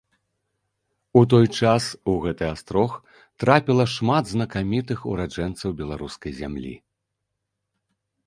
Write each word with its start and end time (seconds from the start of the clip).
У 1.19 1.21
той 1.31 1.45
час 1.57 1.83
у 2.13 2.13
гэты 2.23 2.45
астрог 2.53 2.95
трапіла 3.43 3.85
шмат 3.95 4.23
знакамітых 4.33 4.99
ураджэнцаў 5.11 5.69
беларускай 5.83 6.31
зямлі. 6.41 6.73